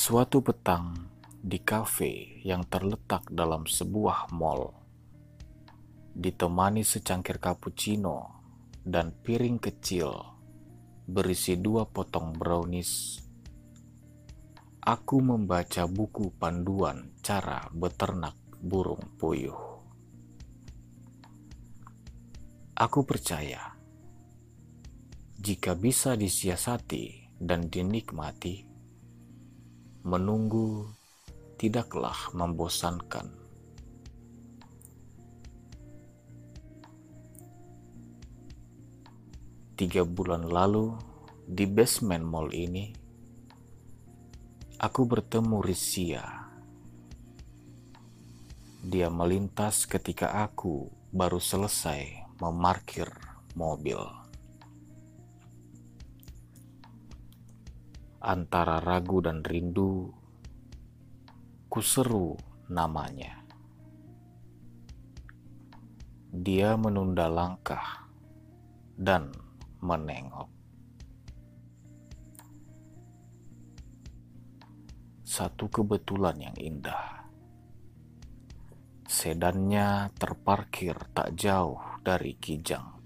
[0.00, 0.96] Suatu petang
[1.28, 4.72] di kafe yang terletak dalam sebuah mall,
[6.16, 8.40] ditemani secangkir cappuccino
[8.80, 10.08] dan piring kecil
[11.04, 13.20] berisi dua potong brownies,
[14.80, 19.84] aku membaca buku panduan cara beternak burung puyuh.
[22.72, 23.76] Aku percaya
[25.36, 28.69] jika bisa disiasati dan dinikmati,
[30.00, 30.88] menunggu
[31.60, 33.28] tidaklah membosankan.
[39.76, 40.96] Tiga bulan lalu,
[41.48, 42.92] di basement mall ini,
[44.76, 46.24] aku bertemu Risia.
[48.80, 53.08] Dia melintas ketika aku baru selesai memarkir
[53.52, 54.19] mobil.
[58.20, 60.12] Antara ragu dan rindu,
[61.72, 62.36] kuseru
[62.68, 63.40] namanya.
[66.28, 68.04] Dia menunda langkah
[68.92, 69.32] dan
[69.80, 70.52] menengok.
[75.24, 77.24] Satu kebetulan yang indah.
[79.08, 82.99] Sedannya terparkir tak jauh dari kijangku.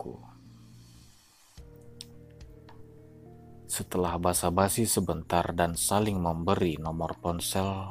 [3.74, 7.90] Setelah basa-basi sebentar dan saling memberi nomor ponsel,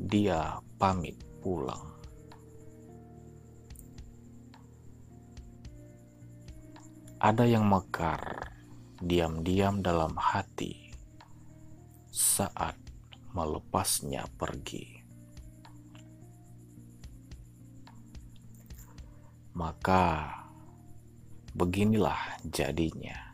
[0.00, 2.00] dia pamit pulang.
[7.20, 8.48] Ada yang mekar
[8.96, 10.96] diam-diam dalam hati
[12.08, 12.80] saat
[13.36, 14.96] melepasnya pergi.
[19.52, 20.24] Maka
[21.52, 23.27] beginilah jadinya.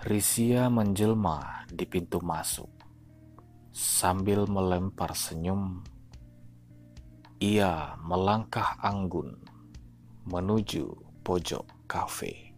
[0.00, 2.72] Risia menjelma di pintu masuk.
[3.68, 5.84] Sambil melempar senyum,
[7.36, 9.36] ia melangkah anggun
[10.24, 10.88] menuju
[11.20, 12.56] pojok kafe.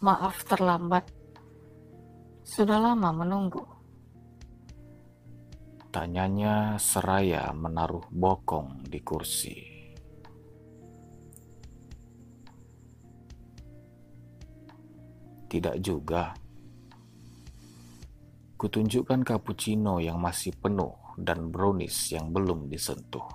[0.00, 1.04] Maaf terlambat.
[2.40, 3.68] Sudah lama menunggu.
[5.92, 9.69] Tanyanya seraya menaruh bokong di kursi.
[15.50, 16.30] Tidak juga.
[18.54, 23.26] Kutunjukkan cappuccino yang masih penuh dan brownies yang belum disentuh.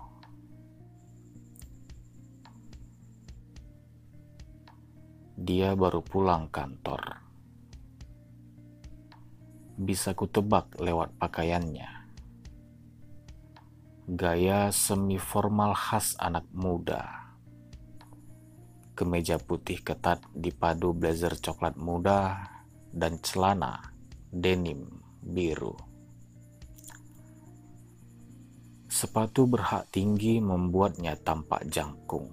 [5.35, 7.19] Dia baru pulang kantor.
[9.75, 12.07] Bisa kutebak lewat pakaiannya.
[14.07, 17.24] Gaya semi formal khas anak muda
[18.95, 22.47] kemeja putih ketat dipadu blazer coklat muda
[22.95, 23.91] dan celana
[24.31, 24.87] denim
[25.19, 25.75] biru.
[28.87, 32.31] Sepatu berhak tinggi membuatnya tampak jangkung.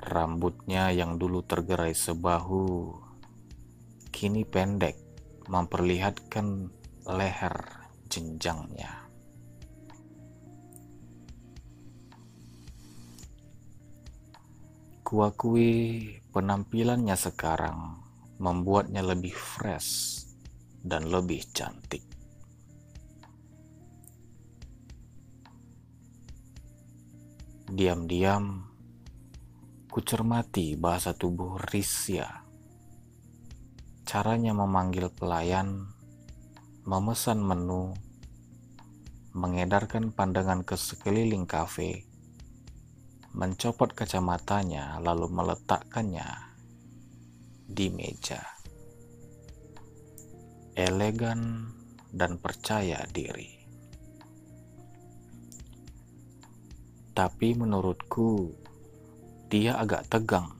[0.00, 2.96] Rambutnya yang dulu tergerai sebahu
[4.08, 4.96] kini pendek
[5.44, 6.72] memperlihatkan
[7.04, 7.56] leher
[8.08, 9.03] jenjangnya.
[15.14, 18.02] Kuakui penampilannya sekarang
[18.42, 20.26] membuatnya lebih fresh
[20.82, 22.02] dan lebih cantik.
[27.70, 28.66] Diam-diam,
[29.86, 32.26] kucermati bahasa tubuh Risya.
[34.02, 35.94] Caranya memanggil pelayan,
[36.82, 37.94] memesan menu,
[39.30, 42.02] mengedarkan pandangan ke sekeliling kafe,
[43.34, 46.54] mencopot kacamatanya lalu meletakkannya
[47.66, 48.38] di meja.
[50.78, 51.66] Elegan
[52.14, 53.50] dan percaya diri.
[57.10, 58.54] Tapi menurutku
[59.50, 60.54] dia agak tegang.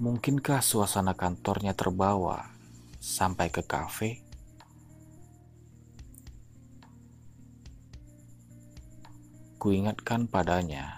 [0.00, 2.48] Mungkinkah suasana kantornya terbawa
[2.96, 4.29] sampai ke kafe?
[9.60, 10.96] Kuingatkan padanya,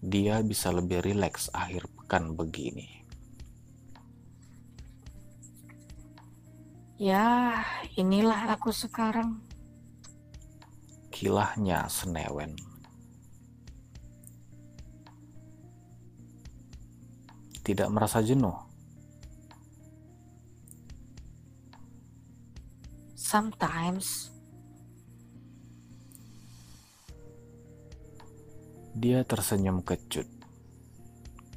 [0.00, 3.04] dia bisa lebih rileks akhir pekan begini.
[6.96, 7.60] Ya,
[7.92, 9.44] inilah aku sekarang.
[11.12, 12.56] Kilahnya senewen.
[17.60, 18.56] Tidak merasa jenuh.
[23.12, 24.33] Sometimes
[28.94, 30.30] Dia tersenyum kecut.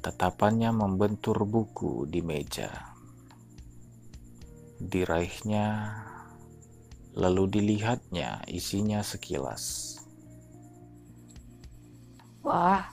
[0.02, 2.66] Tatapannya membentur buku di meja.
[4.82, 5.94] Diraihnya,
[7.14, 9.94] lalu dilihatnya isinya sekilas.
[12.42, 12.90] Wah,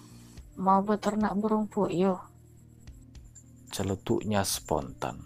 [0.61, 2.21] mau beternak burung puyuh.
[3.73, 5.25] Celetuknya spontan.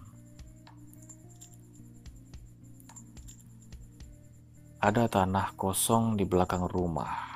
[4.79, 7.28] Ada tanah kosong di belakang rumah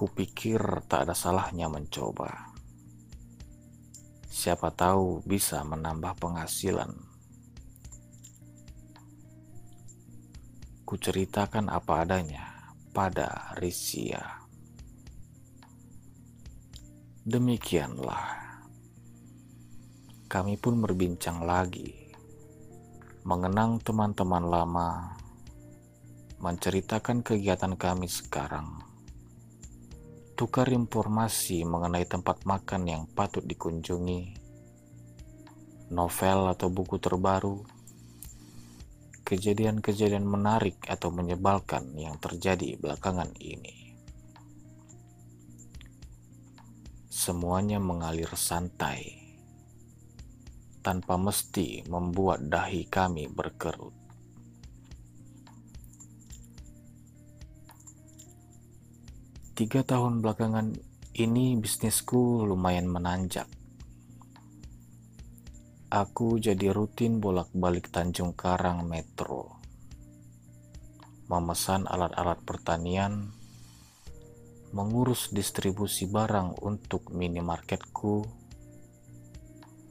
[0.00, 0.56] Kupikir
[0.88, 2.56] tak ada salahnya mencoba.
[4.32, 6.88] Siapa tahu bisa menambah penghasilan.
[10.88, 12.48] Kuceritakan apa adanya
[12.96, 14.40] pada Risia.
[17.28, 18.56] Demikianlah.
[20.32, 22.08] Kami pun berbincang lagi,
[23.28, 25.20] mengenang teman-teman lama,
[26.40, 28.89] menceritakan kegiatan kami sekarang
[30.40, 34.40] tukar informasi mengenai tempat makan yang patut dikunjungi,
[35.92, 37.60] novel atau buku terbaru,
[39.20, 43.92] kejadian-kejadian menarik atau menyebalkan yang terjadi belakangan ini.
[47.12, 49.20] Semuanya mengalir santai,
[50.80, 53.99] tanpa mesti membuat dahi kami berkerut.
[59.60, 60.72] Tiga tahun belakangan
[61.20, 63.44] ini bisnisku lumayan menanjak.
[65.92, 69.60] Aku jadi rutin bolak-balik Tanjung Karang Metro.
[71.28, 73.36] Memesan alat-alat pertanian,
[74.72, 78.24] mengurus distribusi barang untuk minimarketku,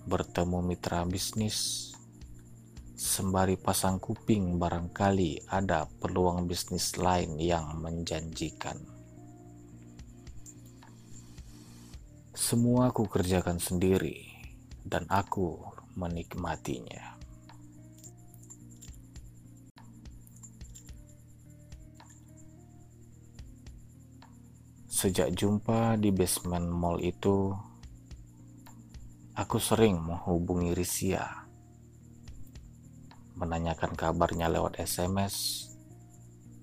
[0.10, 1.94] bertemu mitra bisnis,
[2.98, 8.99] sembari pasang kuping barangkali ada peluang bisnis lain yang menjanjikan.
[12.50, 14.26] Semua aku kerjakan sendiri
[14.82, 17.14] dan aku menikmatinya.
[24.90, 27.54] Sejak jumpa di basement mall itu,
[29.38, 31.46] aku sering menghubungi Risia,
[33.38, 35.70] menanyakan kabarnya lewat SMS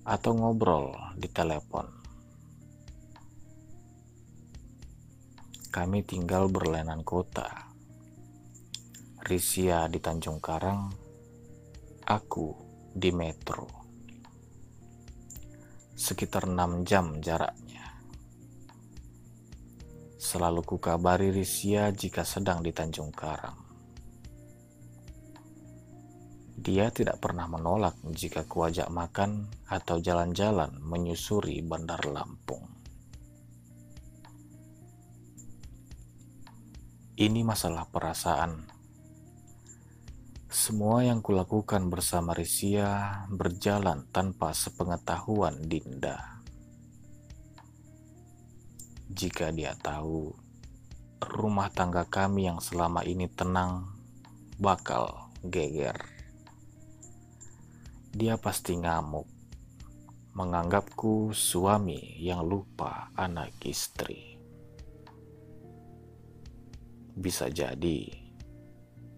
[0.03, 1.96] atau ngobrol di telepon.
[5.67, 7.67] Kami tinggal berlainan kota.
[9.27, 10.87] Risia di Tanjung Karang,
[12.07, 12.55] aku
[12.95, 13.67] di Metro.
[15.91, 17.83] Sekitar 6 jam jaraknya.
[20.15, 23.59] Selalu kukabari Risia jika sedang di Tanjung Karang.
[26.55, 32.76] Dia tidak pernah menolak jika kuajak makan atau jalan-jalan menyusuri Bandar Lampung.
[37.17, 38.69] Ini masalah perasaan.
[40.53, 46.45] Semua yang kulakukan bersama Risia berjalan tanpa sepengetahuan Dinda.
[49.09, 50.29] Jika dia tahu
[51.25, 53.89] rumah tangga kami yang selama ini tenang
[54.61, 55.97] bakal geger.
[58.13, 59.25] Dia pasti ngamuk,
[60.37, 64.36] menganggapku suami yang lupa anak istri.
[67.17, 68.27] Bisa jadi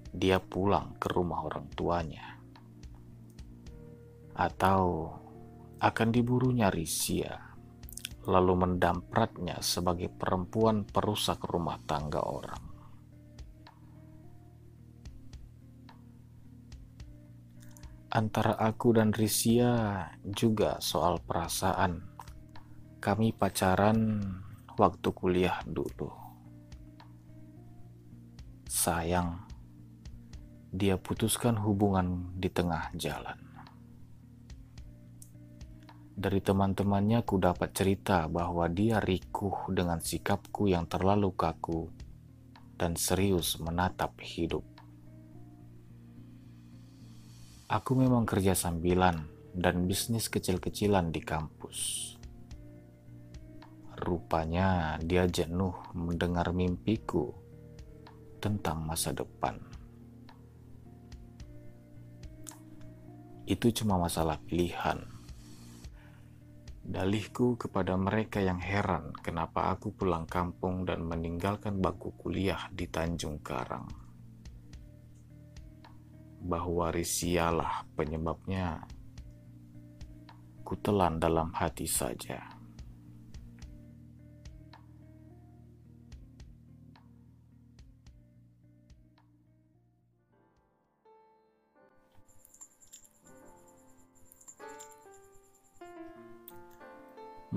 [0.09, 2.39] dia pulang ke rumah orang tuanya.
[4.39, 5.11] Atau
[5.79, 7.55] akan diburunya Risia,
[8.27, 12.63] lalu mendampratnya sebagai perempuan perusak rumah tangga orang.
[18.09, 22.09] Antara aku dan Risia juga soal perasaan.
[22.99, 24.19] Kami pacaran
[24.75, 26.18] waktu kuliah dulu.
[28.69, 29.49] Sayang,
[30.69, 33.65] dia putuskan hubungan di tengah jalan.
[36.13, 41.89] Dari teman-temannya ku dapat cerita bahwa dia rikuh dengan sikapku yang terlalu kaku
[42.77, 44.61] dan serius menatap hidup.
[47.73, 49.25] Aku memang kerja sambilan
[49.57, 52.13] dan bisnis kecil-kecilan di kampus.
[53.97, 57.38] Rupanya dia jenuh mendengar mimpiku
[58.39, 59.59] tentang masa depan.
[63.49, 65.03] Itu cuma masalah pilihan.
[66.89, 73.41] Dalihku kepada mereka yang heran kenapa aku pulang kampung dan meninggalkan bangku kuliah di Tanjung
[73.45, 73.85] Karang.
[76.41, 78.85] Bahwa risialah penyebabnya,
[80.65, 82.58] kutelan dalam hati saja.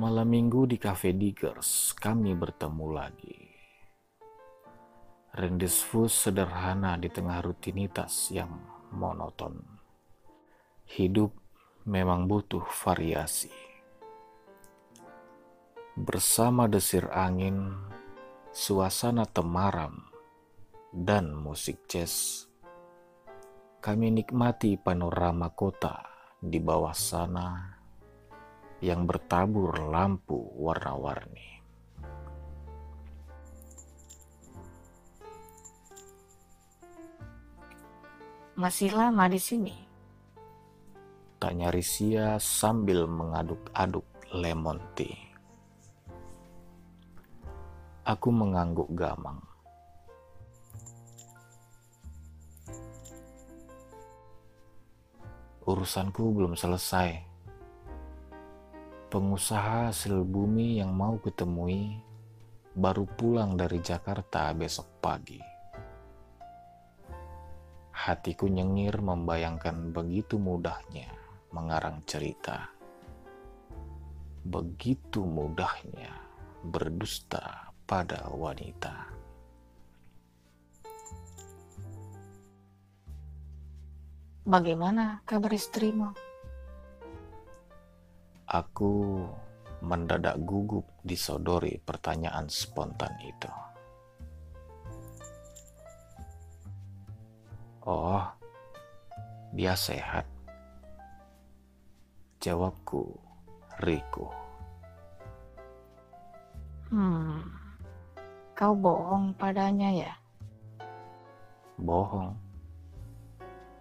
[0.03, 3.39] Malam minggu di Cafe Diggers, kami bertemu lagi.
[5.31, 8.51] Rendezvous sederhana di tengah rutinitas yang
[8.91, 9.63] monoton.
[10.91, 11.31] Hidup
[11.87, 13.55] memang butuh variasi.
[15.95, 17.71] Bersama desir angin,
[18.51, 20.03] suasana temaram,
[20.91, 22.51] dan musik jazz,
[23.79, 26.03] kami nikmati panorama kota
[26.43, 27.79] di bawah sana
[28.83, 31.63] yang bertabur lampu warna-warni.
[38.59, 39.77] Masih lama di sini?
[41.39, 45.31] Tanya Risia sambil mengaduk-aduk lemon tea.
[48.03, 49.39] Aku mengangguk gamang.
[55.63, 57.32] Urusanku belum selesai
[59.13, 62.01] pengusaha hasil bumi yang mau kutemui
[62.73, 65.37] baru pulang dari Jakarta besok pagi.
[67.93, 71.13] Hatiku nyengir membayangkan begitu mudahnya
[71.53, 72.73] mengarang cerita.
[74.49, 76.17] Begitu mudahnya
[76.65, 79.13] berdusta pada wanita.
[84.49, 86.32] Bagaimana kabar istrimu?
[88.53, 89.25] Aku
[89.81, 93.49] mendadak gugup disodori pertanyaan spontan itu.
[97.89, 98.21] Oh,
[99.57, 100.29] dia sehat.
[102.45, 103.17] Jawabku,
[103.81, 104.29] Riku.
[106.93, 107.41] Hmm,
[108.53, 110.13] kau bohong padanya ya?
[111.81, 112.37] Bohong.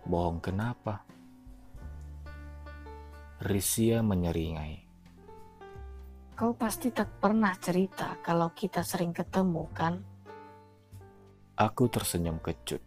[0.08, 1.04] Bohong kenapa?
[3.42, 4.86] Risia menyeringai.
[6.38, 9.98] Kau pasti tak pernah cerita kalau kita sering ketemu, kan?
[11.58, 12.86] Aku tersenyum kecut.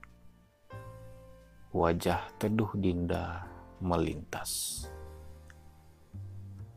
[1.75, 3.51] Wajah teduh Dinda
[3.83, 4.87] melintas.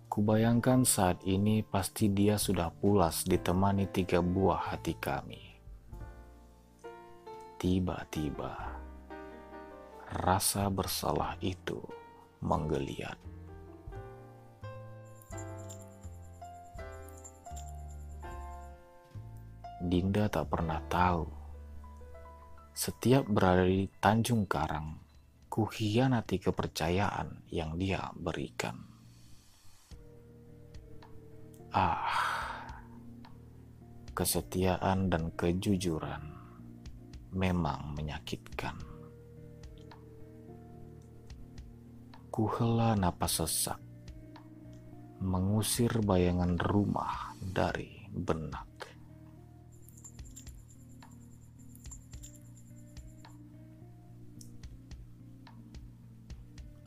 [0.10, 5.53] Kubayangkan saat ini pasti dia sudah pulas ditemani tiga buah hati kami.
[7.62, 8.57] Tiba-tiba,
[10.17, 11.77] rasa bersalah itu
[12.41, 13.37] menggeliat.
[19.88, 21.24] Dinda tak pernah tahu.
[22.75, 25.00] Setiap berada di Tanjung Karang,
[25.48, 28.75] kuhianati kepercayaan yang dia berikan.
[31.72, 32.12] Ah,
[34.12, 36.36] kesetiaan dan kejujuran
[37.32, 38.75] memang menyakitkan.
[42.27, 43.79] Kuhela napas sesak,
[45.24, 48.66] mengusir bayangan rumah dari benak.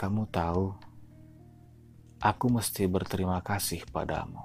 [0.00, 0.72] Kamu tahu,
[2.24, 4.40] aku mesti berterima kasih padamu.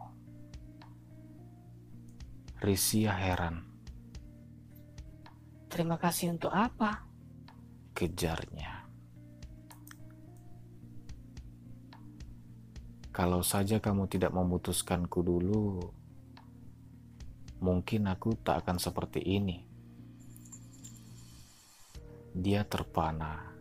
[2.60, 3.64] Risia heran.
[5.72, 7.08] Terima kasih untuk apa?
[7.96, 8.84] Kejarnya.
[13.16, 15.88] Kalau saja kamu tidak memutuskanku dulu,
[17.64, 19.64] mungkin aku tak akan seperti ini.
[22.36, 23.55] Dia terpana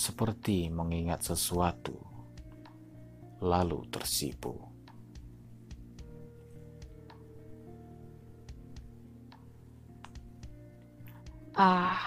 [0.00, 1.92] seperti mengingat sesuatu,
[3.44, 4.56] lalu tersipu.
[11.52, 12.00] Ah,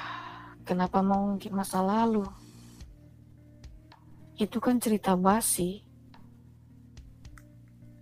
[0.65, 2.25] kenapa mau mengungkit masa lalu?
[4.41, 5.85] Itu kan cerita basi.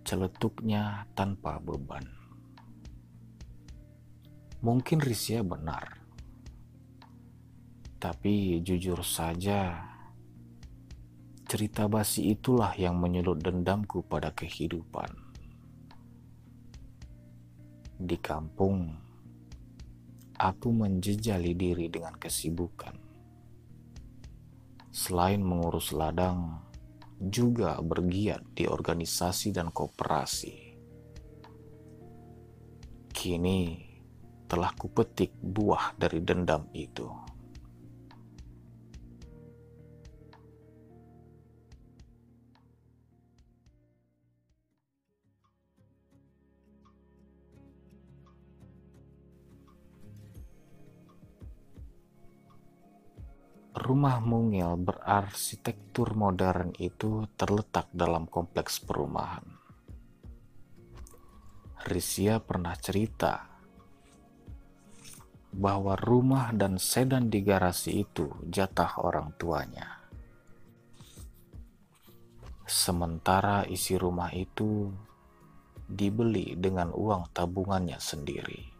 [0.08, 2.08] Celetuknya tanpa beban.
[4.64, 6.01] Mungkin Risia benar
[8.02, 9.78] tapi jujur saja,
[11.46, 15.06] cerita basi itulah yang menyulut dendamku pada kehidupan.
[18.02, 18.90] Di kampung,
[20.34, 22.98] aku menjejali diri dengan kesibukan.
[24.90, 26.58] Selain mengurus ladang,
[27.22, 30.74] juga bergiat di organisasi dan kooperasi.
[33.14, 33.60] Kini
[34.50, 37.31] telah kupetik buah dari dendam itu.
[53.82, 59.42] Rumah mungil berarsitektur modern itu terletak dalam kompleks perumahan.
[61.82, 63.50] Risia pernah cerita
[65.50, 69.98] bahwa rumah dan sedan di garasi itu jatah orang tuanya.
[72.62, 74.94] Sementara isi rumah itu
[75.90, 78.71] dibeli dengan uang tabungannya sendiri.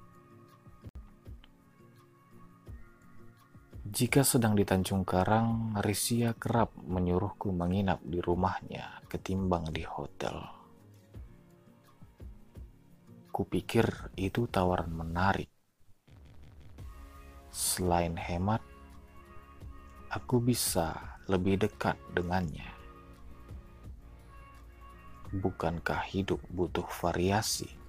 [3.92, 10.48] Jika sedang di Tanjung Karang, Risia kerap menyuruhku menginap di rumahnya ketimbang di hotel.
[13.28, 13.84] Kupikir
[14.16, 15.52] itu tawaran menarik.
[17.52, 18.64] Selain hemat,
[20.08, 22.72] aku bisa lebih dekat dengannya.
[25.36, 27.81] Bukankah hidup butuh variasi?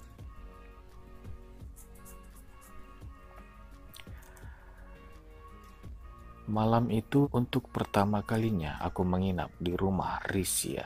[6.44, 10.84] Malam itu untuk pertama kalinya aku menginap di rumah Risia.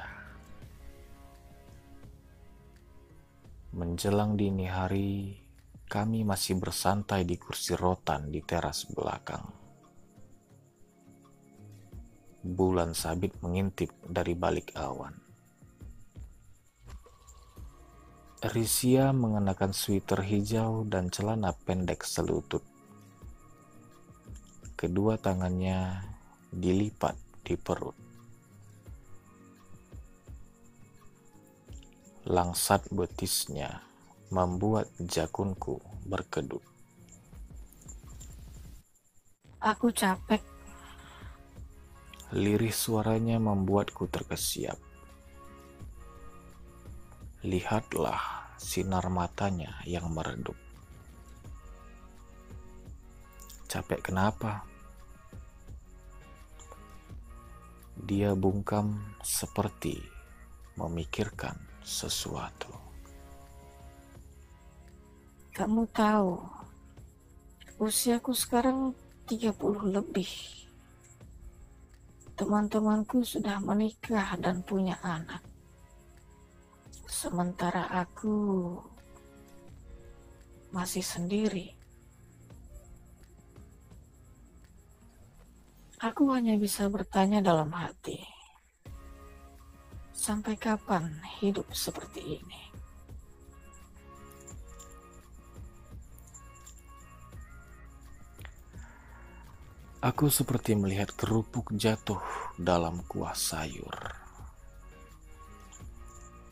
[3.74, 5.34] Menjelang dini hari,
[5.90, 9.50] kami masih bersantai di kursi rotan di teras belakang.
[12.46, 15.18] Bulan sabit mengintip dari balik awan.
[18.46, 22.77] Risia mengenakan sweater hijau dan celana pendek selutut.
[24.78, 26.06] Kedua tangannya
[26.54, 27.98] dilipat di perut.
[32.30, 33.82] Langsat betisnya
[34.30, 36.62] membuat jakunku berkedut.
[39.58, 40.46] Aku capek.
[42.38, 44.78] Lirih suaranya membuatku terkesiap.
[47.42, 50.67] Lihatlah sinar matanya yang meredup.
[53.78, 54.66] Capek kenapa?
[57.94, 60.02] Dia bungkam seperti
[60.82, 61.54] memikirkan
[61.86, 62.74] sesuatu.
[65.54, 66.42] Kamu tahu,
[67.78, 68.98] usiaku sekarang
[69.30, 69.54] 30
[69.94, 70.34] lebih.
[72.34, 75.46] Teman-temanku sudah menikah dan punya anak.
[77.06, 78.34] Sementara aku
[80.74, 81.77] masih sendiri.
[85.98, 88.22] Aku hanya bisa bertanya dalam hati.
[90.14, 91.10] Sampai kapan
[91.42, 92.62] hidup seperti ini?
[100.06, 102.22] Aku seperti melihat kerupuk jatuh
[102.62, 103.98] dalam kuah sayur.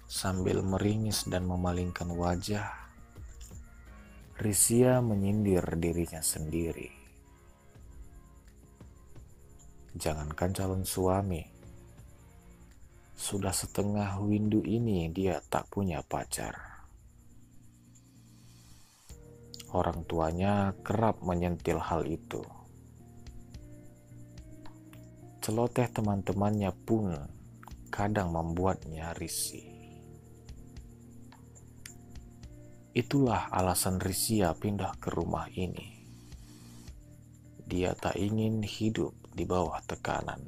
[0.09, 2.65] Sambil meringis dan memalingkan wajah,
[4.41, 7.04] Risia menyindir dirinya sendiri.
[9.95, 11.39] Jangankan calon suami,
[13.15, 16.83] sudah setengah windu ini dia tak punya pacar.
[19.71, 22.43] Orang tuanya kerap menyentil hal itu.
[25.39, 27.15] Celoteh teman-temannya pun
[27.87, 29.63] kadang membuatnya risih.
[32.91, 36.03] Itulah alasan Risia pindah ke rumah ini.
[37.63, 40.39] Dia tak ingin hidup di bawah tekanan.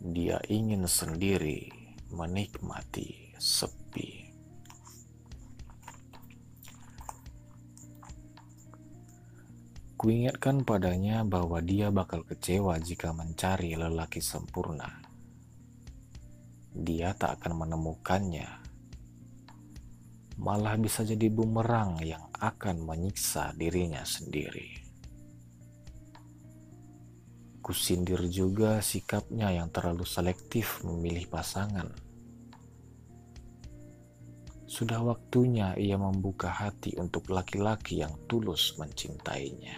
[0.00, 1.68] Dia ingin sendiri
[2.08, 4.32] menikmati sepi.
[10.00, 14.88] Kuingatkan padanya bahwa dia bakal kecewa jika mencari lelaki sempurna.
[16.72, 18.48] Dia tak akan menemukannya.
[20.40, 24.89] Malah bisa jadi bumerang yang akan menyiksa dirinya sendiri.
[27.60, 31.92] Kusindir juga sikapnya yang terlalu selektif memilih pasangan.
[34.64, 39.76] Sudah waktunya ia membuka hati untuk laki-laki yang tulus mencintainya.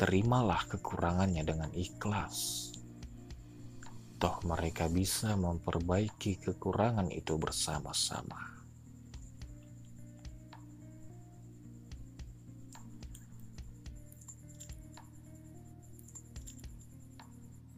[0.00, 2.70] Terimalah kekurangannya dengan ikhlas.
[4.16, 8.59] Toh mereka bisa memperbaiki kekurangan itu bersama-sama.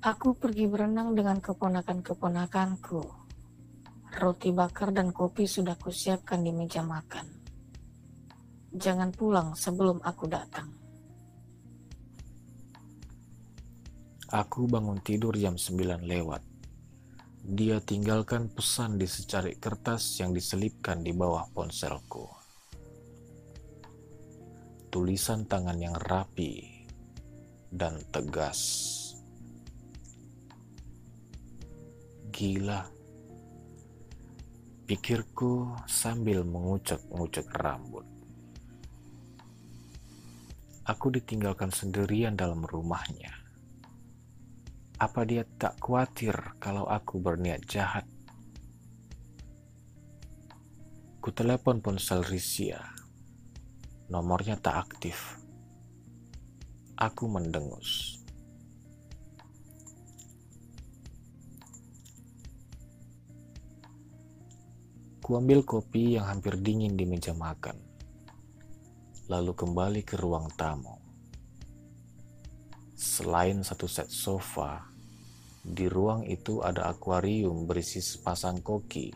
[0.03, 3.07] Aku pergi berenang dengan keponakan-keponakanku.
[4.19, 7.23] Roti bakar dan kopi sudah kusiapkan di meja makan.
[8.75, 10.75] Jangan pulang sebelum aku datang.
[14.27, 16.43] Aku bangun tidur jam 9 lewat.
[17.47, 22.27] Dia tinggalkan pesan di secarik kertas yang diselipkan di bawah ponselku.
[24.91, 26.59] Tulisan tangan yang rapi
[27.71, 29.02] dan tegas.
[32.33, 32.81] Gila.
[34.89, 38.09] Pikirku sambil mengucek-ngucek rambut.
[40.89, 43.37] Aku ditinggalkan sendirian dalam rumahnya.
[44.97, 48.09] Apa dia tak khawatir kalau aku berniat jahat?
[51.21, 52.81] Ku telepon ponsel Risia.
[54.09, 55.37] Nomornya tak aktif.
[56.97, 58.22] Aku mendengus.
[65.23, 67.79] Kuambil kopi yang hampir dingin di meja makan,
[69.31, 70.99] lalu kembali ke ruang tamu.
[72.99, 74.83] Selain satu set sofa,
[75.63, 79.15] di ruang itu ada akuarium berisi sepasang koki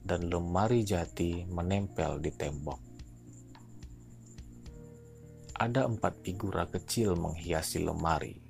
[0.00, 2.80] dan lemari jati menempel di tembok.
[5.52, 8.40] Ada empat figura kecil menghiasi lemari.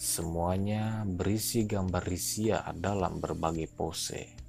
[0.00, 4.39] Semuanya berisi gambar Risia dalam berbagai pose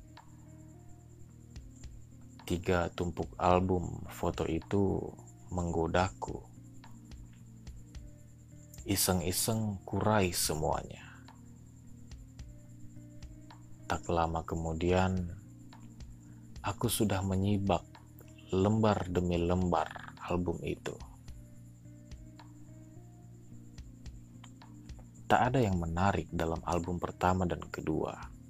[2.52, 5.00] tiga tumpuk album foto itu
[5.56, 6.36] menggodaku.
[8.84, 11.00] Iseng-iseng kurai semuanya.
[13.88, 15.32] Tak lama kemudian,
[16.60, 17.88] aku sudah menyibak
[18.52, 19.88] lembar demi lembar
[20.28, 21.00] album itu.
[25.24, 28.41] Tak ada yang menarik dalam album pertama dan kedua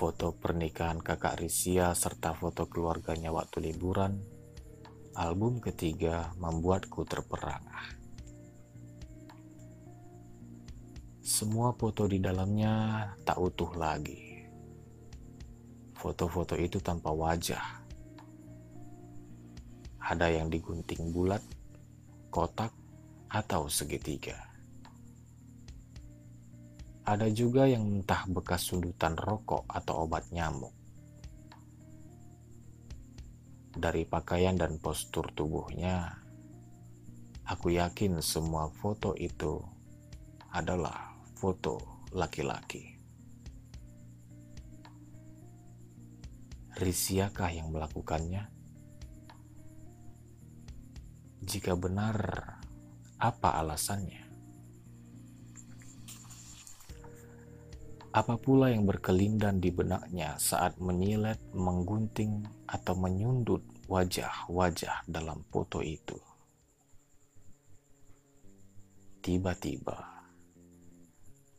[0.00, 4.16] foto pernikahan kakak Risia serta foto keluarganya waktu liburan,
[5.12, 8.00] album ketiga membuatku terperangah.
[11.20, 14.40] Semua foto di dalamnya tak utuh lagi.
[16.00, 17.84] Foto-foto itu tanpa wajah.
[20.00, 21.44] Ada yang digunting bulat,
[22.32, 22.72] kotak,
[23.28, 24.49] atau segitiga.
[27.10, 30.70] Ada juga yang entah bekas sundutan rokok atau obat nyamuk.
[33.74, 36.22] Dari pakaian dan postur tubuhnya,
[37.50, 39.58] aku yakin semua foto itu
[40.54, 42.94] adalah foto laki-laki.
[46.78, 48.46] Risiakah yang melakukannya?
[51.42, 52.14] Jika benar,
[53.18, 54.29] apa alasannya?
[58.10, 66.18] Apa pula yang berkelindan di benaknya saat menyilet, menggunting, atau menyundut wajah-wajah dalam foto itu?
[69.22, 70.26] Tiba-tiba,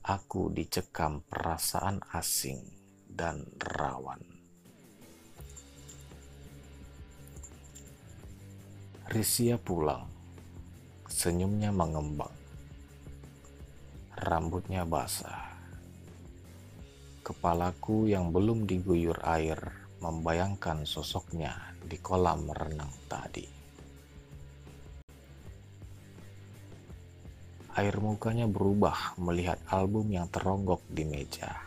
[0.03, 2.59] aku dicekam perasaan asing
[3.07, 4.19] dan rawan.
[9.07, 10.03] Risia pulang,
[11.07, 12.35] senyumnya mengembang,
[14.19, 15.50] rambutnya basah
[17.21, 19.61] Kepalaku yang belum diguyur air
[20.01, 21.53] membayangkan sosoknya
[21.85, 23.45] di kolam renang tadi.
[27.77, 31.61] Air mukanya berubah melihat album yang teronggok di meja.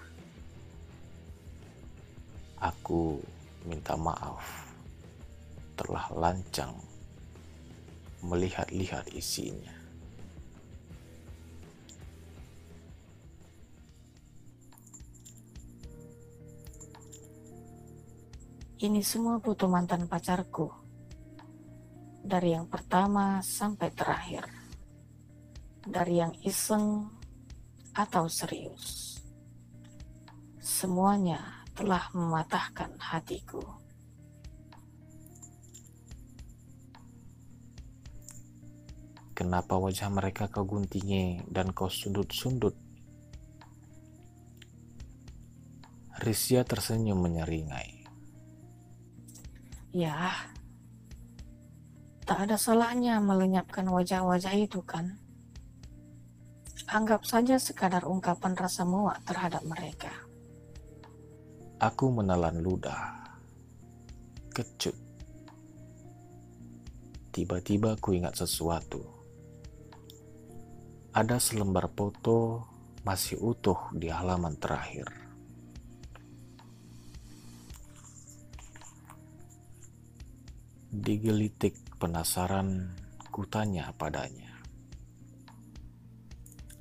[2.58, 3.22] Aku
[3.62, 4.42] minta maaf
[5.78, 6.74] telah lancang
[8.26, 9.73] melihat-lihat isinya.
[18.84, 20.68] Ini semua foto mantan pacarku.
[22.20, 24.44] Dari yang pertama sampai terakhir.
[25.88, 27.08] Dari yang iseng
[27.96, 29.16] atau serius.
[30.60, 33.64] Semuanya telah mematahkan hatiku.
[39.32, 42.76] Kenapa wajah mereka kau guntingi dan kau sundut-sundut?
[46.20, 47.93] Risia tersenyum menyeringai.
[49.94, 50.34] Ya,
[52.26, 55.22] tak ada salahnya melenyapkan wajah-wajah itu kan.
[56.90, 60.10] Anggap saja sekadar ungkapan rasa muak terhadap mereka.
[61.78, 63.22] Aku menelan ludah.
[64.50, 64.98] Kecut.
[67.30, 68.98] Tiba-tiba ku ingat sesuatu.
[71.14, 72.66] Ada selembar foto
[73.06, 75.23] masih utuh di halaman terakhir.
[80.94, 82.94] Digelitik penasaran,
[83.34, 84.62] kutanya padanya.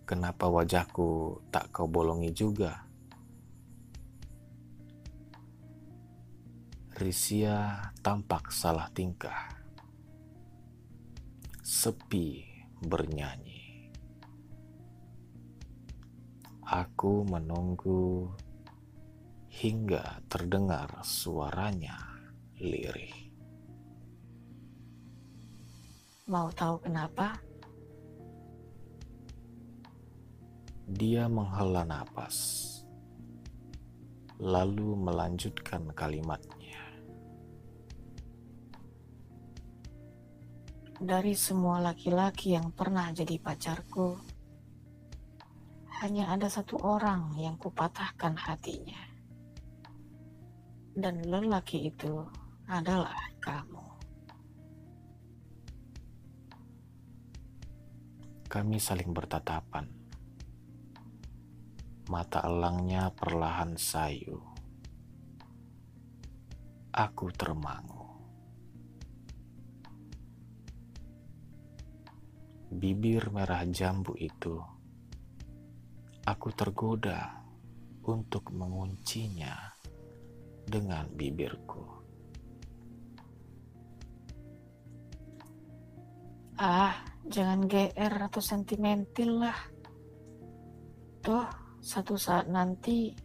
[0.05, 2.85] Kenapa wajahku tak kau bolongi juga?
[6.93, 9.49] Risia tampak salah tingkah.
[11.65, 12.45] Sepi
[12.85, 13.89] bernyanyi.
[16.61, 18.29] Aku menunggu
[19.49, 21.97] hingga terdengar suaranya
[22.61, 23.32] lirih.
[26.23, 27.35] Mau tahu kenapa?
[30.87, 32.63] Dia menghela napas,
[34.39, 36.79] lalu melanjutkan kalimatnya.
[40.95, 44.15] Dari semua laki-laki yang pernah jadi pacarku,
[45.99, 49.11] hanya ada satu orang yang kupatahkan hatinya.
[50.95, 52.23] Dan lelaki itu
[52.71, 53.82] adalah kamu.
[58.53, 59.89] Kami saling bertatapan.
[62.13, 64.37] Mata elangnya perlahan sayu.
[66.93, 68.13] Aku termangu.
[72.69, 74.61] Bibir merah jambu itu,
[76.21, 77.41] aku tergoda
[78.05, 79.57] untuk menguncinya
[80.69, 81.85] dengan bibirku.
[86.61, 89.59] Ah, jangan GR atau sentimental lah.
[91.23, 91.47] Toh,
[91.79, 93.15] satu saat nanti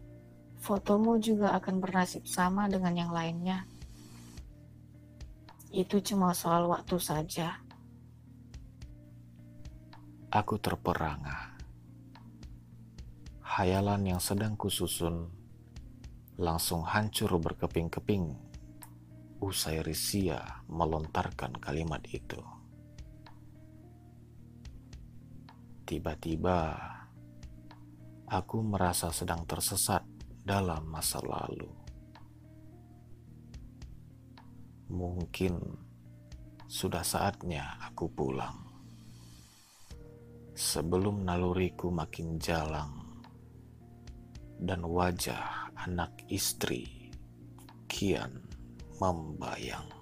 [0.59, 3.67] fotomu juga akan bernasib sama dengan yang lainnya.
[5.71, 7.59] Itu cuma soal waktu saja.
[10.29, 11.57] Aku terperangah.
[13.41, 15.27] Hayalan yang sedang kususun
[16.39, 18.37] langsung hancur berkeping-keping
[19.43, 22.58] usai Risia melontarkan kalimat itu.
[25.89, 26.77] Tiba-tiba,
[28.29, 30.05] aku merasa sedang tersesat
[30.45, 31.65] dalam masa lalu.
[34.93, 35.57] Mungkin
[36.69, 38.69] sudah saatnya aku pulang.
[40.53, 43.25] Sebelum naluriku makin jalang
[44.61, 47.09] dan wajah anak istri
[47.89, 48.45] kian
[49.01, 49.98] membayang.